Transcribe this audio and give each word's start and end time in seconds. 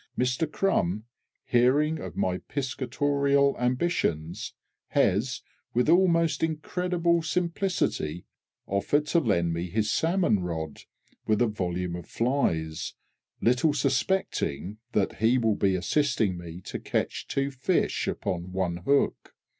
Mister 0.17 0.47
CRUM, 0.47 1.03
hearing 1.45 1.99
of 1.99 2.17
my 2.17 2.39
piscatorial 2.39 3.55
ambitions, 3.59 4.55
has, 4.87 5.43
with 5.75 5.89
almost 5.89 6.41
incredible 6.41 7.21
simplicity, 7.21 8.25
offered 8.65 9.05
to 9.05 9.19
lend 9.19 9.53
me 9.53 9.69
his 9.69 9.93
salmon 9.93 10.39
rod, 10.39 10.79
with 11.27 11.39
a 11.39 11.45
volume 11.45 11.95
of 11.95 12.07
flies, 12.07 12.95
little 13.41 13.75
suspecting 13.75 14.79
that 14.93 15.17
he 15.17 15.37
will 15.37 15.53
be 15.55 15.75
assisting 15.75 16.35
me 16.35 16.61
to 16.61 16.79
catch 16.79 17.27
two 17.27 17.51
fish 17.51 18.07
upon 18.07 18.51
one 18.51 18.77
hook! 18.77 19.35